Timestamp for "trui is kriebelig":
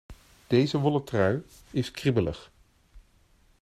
1.03-2.51